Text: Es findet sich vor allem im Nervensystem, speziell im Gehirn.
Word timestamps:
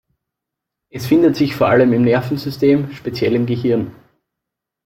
Es 0.89 1.05
findet 1.05 1.35
sich 1.35 1.53
vor 1.55 1.67
allem 1.67 1.93
im 1.93 2.01
Nervensystem, 2.01 2.91
speziell 2.91 3.35
im 3.35 3.45
Gehirn. 3.45 3.93